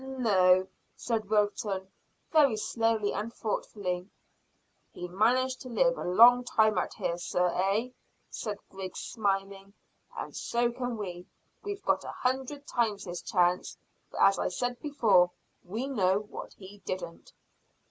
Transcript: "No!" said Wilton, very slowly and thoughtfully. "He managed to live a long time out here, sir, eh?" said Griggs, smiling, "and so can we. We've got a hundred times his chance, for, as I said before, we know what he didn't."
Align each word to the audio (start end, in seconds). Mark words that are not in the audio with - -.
"No!" 0.03 0.67
said 0.95 1.29
Wilton, 1.29 1.91
very 2.31 2.57
slowly 2.57 3.13
and 3.13 3.31
thoughtfully. 3.31 4.09
"He 4.93 5.07
managed 5.07 5.61
to 5.61 5.69
live 5.69 5.95
a 5.95 6.03
long 6.03 6.43
time 6.43 6.75
out 6.79 6.95
here, 6.95 7.19
sir, 7.19 7.49
eh?" 7.53 7.89
said 8.27 8.57
Griggs, 8.71 8.99
smiling, 8.99 9.75
"and 10.17 10.35
so 10.35 10.71
can 10.71 10.97
we. 10.97 11.27
We've 11.61 11.85
got 11.85 12.03
a 12.03 12.13
hundred 12.17 12.65
times 12.65 13.03
his 13.03 13.21
chance, 13.21 13.77
for, 14.09 14.19
as 14.19 14.39
I 14.39 14.47
said 14.47 14.79
before, 14.79 15.29
we 15.63 15.85
know 15.85 16.17
what 16.17 16.53
he 16.53 16.79
didn't." 16.79 17.31